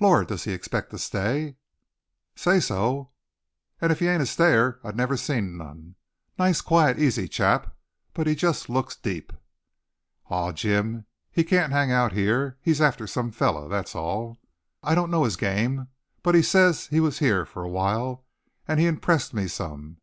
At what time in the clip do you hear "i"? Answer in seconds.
4.82-4.90, 14.82-14.96